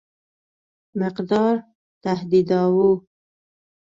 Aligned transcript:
مقدار 1.01 1.55
تهدیداوه. 2.03 2.91